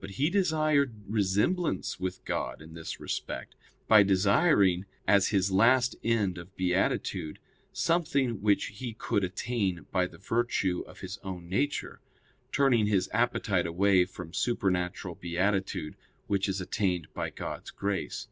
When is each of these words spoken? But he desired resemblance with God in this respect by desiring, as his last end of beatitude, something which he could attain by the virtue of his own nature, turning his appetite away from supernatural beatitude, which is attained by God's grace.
But 0.00 0.12
he 0.12 0.30
desired 0.30 0.94
resemblance 1.06 2.00
with 2.00 2.24
God 2.24 2.62
in 2.62 2.72
this 2.72 2.98
respect 2.98 3.54
by 3.86 4.02
desiring, 4.02 4.86
as 5.06 5.28
his 5.28 5.52
last 5.52 5.94
end 6.02 6.38
of 6.38 6.56
beatitude, 6.56 7.38
something 7.70 8.40
which 8.40 8.68
he 8.78 8.94
could 8.94 9.24
attain 9.24 9.84
by 9.92 10.06
the 10.06 10.16
virtue 10.16 10.82
of 10.86 11.00
his 11.00 11.18
own 11.22 11.50
nature, 11.50 12.00
turning 12.50 12.86
his 12.86 13.10
appetite 13.12 13.66
away 13.66 14.06
from 14.06 14.32
supernatural 14.32 15.16
beatitude, 15.16 15.96
which 16.28 16.48
is 16.48 16.62
attained 16.62 17.08
by 17.12 17.28
God's 17.28 17.70
grace. 17.70 18.28